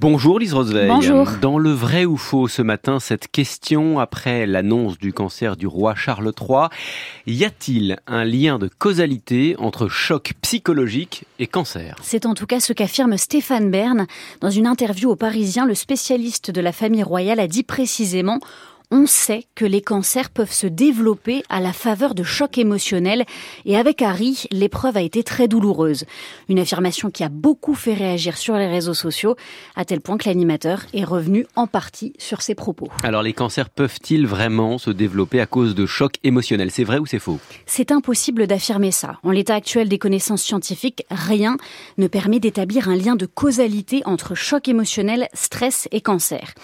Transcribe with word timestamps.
Bonjour 0.00 0.38
Lise 0.38 0.54
Roseveil. 0.54 0.86
Bonjour. 0.86 1.28
Dans 1.42 1.58
le 1.58 1.72
vrai 1.72 2.04
ou 2.04 2.16
faux 2.16 2.46
ce 2.46 2.62
matin, 2.62 3.00
cette 3.00 3.26
question 3.26 3.98
après 3.98 4.46
l'annonce 4.46 4.96
du 4.96 5.12
cancer 5.12 5.56
du 5.56 5.66
roi 5.66 5.96
Charles 5.96 6.32
III, 6.40 6.68
y 7.26 7.44
a-t-il 7.44 7.96
un 8.06 8.24
lien 8.24 8.60
de 8.60 8.68
causalité 8.68 9.56
entre 9.58 9.88
choc 9.88 10.34
psychologique 10.40 11.24
et 11.40 11.48
cancer? 11.48 11.96
C'est 12.00 12.26
en 12.26 12.34
tout 12.34 12.46
cas 12.46 12.60
ce 12.60 12.72
qu'affirme 12.72 13.16
Stéphane 13.16 13.72
Bern. 13.72 14.06
Dans 14.40 14.50
une 14.50 14.68
interview 14.68 15.10
au 15.10 15.16
Parisien, 15.16 15.66
le 15.66 15.74
spécialiste 15.74 16.52
de 16.52 16.60
la 16.60 16.70
famille 16.70 17.02
royale 17.02 17.40
a 17.40 17.48
dit 17.48 17.64
précisément 17.64 18.38
on 18.90 19.04
sait 19.06 19.44
que 19.54 19.66
les 19.66 19.82
cancers 19.82 20.30
peuvent 20.30 20.52
se 20.52 20.66
développer 20.66 21.42
à 21.50 21.60
la 21.60 21.72
faveur 21.72 22.14
de 22.14 22.22
chocs 22.22 22.56
émotionnels 22.56 23.26
et 23.66 23.76
avec 23.76 24.00
Harry, 24.00 24.44
l'épreuve 24.50 24.96
a 24.96 25.02
été 25.02 25.22
très 25.22 25.46
douloureuse. 25.46 26.04
Une 26.48 26.58
affirmation 26.58 27.10
qui 27.10 27.22
a 27.22 27.28
beaucoup 27.28 27.74
fait 27.74 27.92
réagir 27.92 28.38
sur 28.38 28.56
les 28.56 28.66
réseaux 28.66 28.94
sociaux, 28.94 29.36
à 29.76 29.84
tel 29.84 30.00
point 30.00 30.16
que 30.16 30.28
l'animateur 30.28 30.86
est 30.94 31.04
revenu 31.04 31.46
en 31.54 31.66
partie 31.66 32.14
sur 32.18 32.40
ses 32.40 32.54
propos. 32.54 32.88
Alors 33.02 33.22
les 33.22 33.34
cancers 33.34 33.68
peuvent-ils 33.68 34.26
vraiment 34.26 34.78
se 34.78 34.90
développer 34.90 35.40
à 35.40 35.46
cause 35.46 35.74
de 35.74 35.84
chocs 35.84 36.16
émotionnels? 36.24 36.70
C'est 36.70 36.84
vrai 36.84 36.98
ou 36.98 37.04
c'est 37.04 37.18
faux? 37.18 37.38
C'est 37.66 37.92
impossible 37.92 38.46
d'affirmer 38.46 38.90
ça. 38.90 39.18
En 39.22 39.32
l'état 39.32 39.54
actuel 39.54 39.88
des 39.88 39.98
connaissances 39.98 40.42
scientifiques, 40.42 41.04
rien 41.10 41.58
ne 41.98 42.06
permet 42.06 42.40
d'établir 42.40 42.88
un 42.88 42.96
lien 42.96 43.16
de 43.16 43.26
causalité 43.26 44.02
entre 44.06 44.34
choc 44.34 44.66
émotionnel, 44.66 45.28
stress 45.34 45.88
et 45.92 46.00
cancer. 46.00 46.54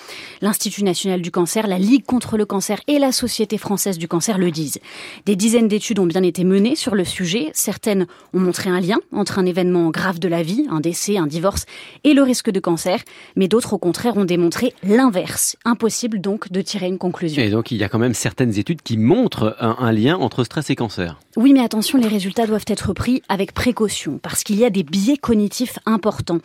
L'Institut 0.40 0.84
national 0.84 1.20
du 1.20 1.30
cancer, 1.30 1.66
la 1.66 1.78
Ligue 1.78 2.04
contre 2.14 2.36
le 2.36 2.46
cancer 2.46 2.78
et 2.86 3.00
la 3.00 3.10
Société 3.10 3.58
française 3.58 3.98
du 3.98 4.06
cancer 4.06 4.38
le 4.38 4.52
disent. 4.52 4.78
Des 5.26 5.34
dizaines 5.34 5.66
d'études 5.66 5.98
ont 5.98 6.06
bien 6.06 6.22
été 6.22 6.44
menées 6.44 6.76
sur 6.76 6.94
le 6.94 7.04
sujet. 7.04 7.50
Certaines 7.54 8.06
ont 8.32 8.38
montré 8.38 8.70
un 8.70 8.78
lien 8.78 8.98
entre 9.10 9.40
un 9.40 9.46
événement 9.46 9.90
grave 9.90 10.20
de 10.20 10.28
la 10.28 10.44
vie, 10.44 10.64
un 10.70 10.78
décès, 10.78 11.16
un 11.16 11.26
divorce, 11.26 11.66
et 12.04 12.14
le 12.14 12.22
risque 12.22 12.52
de 12.52 12.60
cancer. 12.60 13.00
Mais 13.34 13.48
d'autres, 13.48 13.72
au 13.72 13.78
contraire, 13.78 14.16
ont 14.16 14.24
démontré 14.24 14.74
l'inverse. 14.84 15.56
Impossible 15.64 16.20
donc 16.20 16.52
de 16.52 16.60
tirer 16.60 16.86
une 16.86 16.98
conclusion. 16.98 17.42
Et 17.42 17.50
donc 17.50 17.72
il 17.72 17.78
y 17.78 17.82
a 17.82 17.88
quand 17.88 17.98
même 17.98 18.14
certaines 18.14 18.56
études 18.60 18.82
qui 18.82 18.96
montrent 18.96 19.56
un, 19.58 19.74
un 19.80 19.90
lien 19.90 20.16
entre 20.16 20.44
stress 20.44 20.70
et 20.70 20.76
cancer. 20.76 21.18
Oui, 21.36 21.52
mais 21.52 21.64
attention, 21.64 21.98
les 21.98 22.06
résultats 22.06 22.46
doivent 22.46 22.64
être 22.68 22.92
pris 22.92 23.20
avec 23.28 23.52
précaution, 23.54 24.20
parce 24.22 24.44
qu'il 24.44 24.56
y 24.56 24.64
a 24.64 24.70
des 24.70 24.84
biais 24.84 25.16
cognitifs 25.16 25.80
importants. 25.84 26.38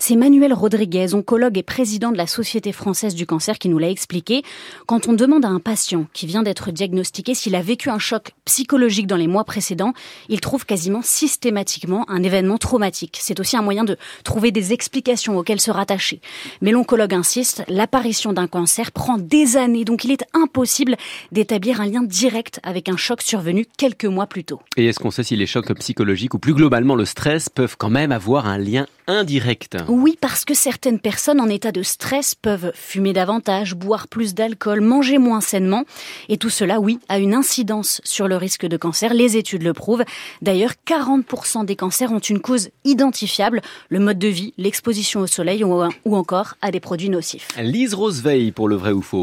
C'est 0.00 0.16
Manuel 0.16 0.52
Rodriguez, 0.52 1.14
oncologue 1.14 1.58
et 1.58 1.62
président 1.62 2.10
de 2.10 2.16
la 2.16 2.26
Société 2.26 2.72
française 2.72 3.14
du 3.14 3.24
cancer, 3.24 3.60
qui 3.60 3.68
nous 3.68 3.78
l'a 3.78 3.88
expliqué. 3.88 4.42
Quand 4.86 5.06
on 5.06 5.12
demande 5.12 5.44
à 5.44 5.48
un 5.48 5.60
patient 5.60 6.06
qui 6.12 6.26
vient 6.26 6.42
d'être 6.42 6.72
diagnostiqué 6.72 7.34
s'il 7.34 7.54
a 7.54 7.62
vécu 7.62 7.88
un 7.88 8.00
choc 8.00 8.32
psychologique 8.44 9.06
dans 9.06 9.16
les 9.16 9.28
mois 9.28 9.44
précédents, 9.44 9.92
il 10.28 10.40
trouve 10.40 10.66
quasiment 10.66 11.02
systématiquement 11.02 12.04
un 12.10 12.24
événement 12.24 12.58
traumatique. 12.58 13.18
C'est 13.22 13.38
aussi 13.38 13.56
un 13.56 13.62
moyen 13.62 13.84
de 13.84 13.96
trouver 14.24 14.50
des 14.50 14.72
explications 14.72 15.38
auxquelles 15.38 15.60
se 15.60 15.70
rattacher. 15.70 16.20
Mais 16.60 16.72
l'oncologue 16.72 17.14
insiste, 17.14 17.62
l'apparition 17.68 18.32
d'un 18.32 18.48
cancer 18.48 18.90
prend 18.90 19.18
des 19.18 19.56
années, 19.56 19.84
donc 19.84 20.02
il 20.02 20.10
est 20.10 20.24
impossible 20.34 20.96
d'établir 21.30 21.80
un 21.80 21.86
lien 21.86 22.02
direct 22.02 22.58
avec 22.64 22.88
un 22.88 22.96
choc 22.96 23.22
survenu 23.22 23.66
quelques 23.76 24.04
mois 24.04 24.26
plus 24.32 24.44
tôt. 24.44 24.60
Et 24.78 24.86
est-ce 24.86 24.98
qu'on 24.98 25.10
sait 25.10 25.24
si 25.24 25.36
les 25.36 25.44
chocs 25.44 25.70
psychologiques 25.74 26.32
ou 26.32 26.38
plus 26.38 26.54
globalement 26.54 26.94
le 26.94 27.04
stress 27.04 27.50
peuvent 27.50 27.76
quand 27.76 27.90
même 27.90 28.12
avoir 28.12 28.46
un 28.46 28.56
lien 28.56 28.86
indirect? 29.06 29.76
Oui, 29.88 30.16
parce 30.18 30.46
que 30.46 30.54
certaines 30.54 30.98
personnes 30.98 31.38
en 31.38 31.48
état 31.48 31.70
de 31.70 31.82
stress 31.82 32.34
peuvent 32.34 32.72
fumer 32.74 33.12
davantage, 33.12 33.74
boire 33.74 34.08
plus 34.08 34.32
d'alcool, 34.32 34.80
manger 34.80 35.18
moins 35.18 35.42
sainement. 35.42 35.84
Et 36.30 36.38
tout 36.38 36.48
cela, 36.48 36.80
oui, 36.80 36.98
a 37.10 37.18
une 37.18 37.34
incidence 37.34 38.00
sur 38.04 38.26
le 38.26 38.36
risque 38.36 38.64
de 38.64 38.78
cancer. 38.78 39.12
Les 39.12 39.36
études 39.36 39.64
le 39.64 39.74
prouvent. 39.74 40.04
D'ailleurs, 40.40 40.72
40% 40.86 41.66
des 41.66 41.76
cancers 41.76 42.10
ont 42.10 42.18
une 42.18 42.40
cause 42.40 42.70
identifiable, 42.84 43.60
le 43.90 43.98
mode 43.98 44.18
de 44.18 44.28
vie, 44.28 44.54
l'exposition 44.56 45.20
au 45.20 45.26
soleil 45.26 45.62
ou, 45.62 46.16
encore 46.16 46.54
à 46.62 46.70
des 46.70 46.80
produits 46.80 47.10
nocifs. 47.10 47.48
Lise 47.60 47.92
Roseveil 47.92 48.52
pour 48.52 48.66
le 48.66 48.76
vrai 48.76 48.92
ou 48.92 49.02
faux. 49.02 49.20